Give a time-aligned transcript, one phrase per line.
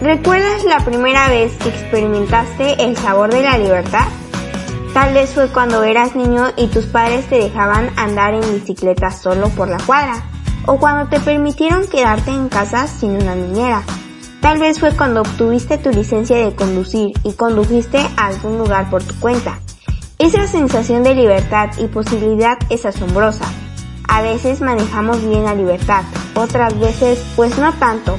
[0.00, 4.06] ¿Recuerdas la primera vez que experimentaste el sabor de la libertad?
[4.92, 9.48] Tal vez fue cuando eras niño y tus padres te dejaban andar en bicicleta solo
[9.50, 10.22] por la cuadra,
[10.66, 13.82] o cuando te permitieron quedarte en casa sin una niñera.
[14.40, 19.02] Tal vez fue cuando obtuviste tu licencia de conducir y condujiste a algún lugar por
[19.02, 19.58] tu cuenta.
[20.18, 23.46] Esa sensación de libertad y posibilidad es asombrosa.
[24.06, 26.02] A veces manejamos bien la libertad,
[26.34, 28.16] otras veces pues no tanto.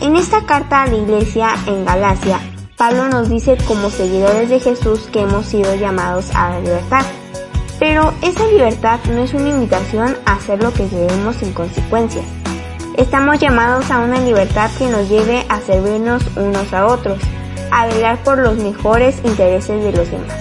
[0.00, 2.40] En esta carta a la iglesia en Galacia,
[2.76, 7.04] Pablo nos dice como seguidores de Jesús que hemos sido llamados a la libertad.
[7.78, 12.24] Pero esa libertad no es una invitación a hacer lo que queremos sin consecuencias.
[12.96, 17.18] Estamos llamados a una libertad que nos lleve a servirnos unos a otros,
[17.70, 20.36] a velar por los mejores intereses de los demás.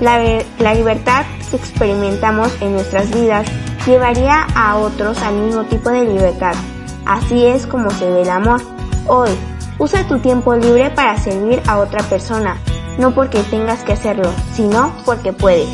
[0.00, 0.18] La,
[0.58, 3.46] la, libertad que experimentamos en nuestras vidas
[3.86, 6.54] llevaría a otros al mismo tipo de libertad.
[7.06, 8.71] Así es como se ve el amor.
[9.06, 9.30] Hoy,
[9.78, 12.56] usa tu tiempo libre para servir a otra persona,
[12.98, 15.68] no porque tengas que hacerlo, sino porque puedes.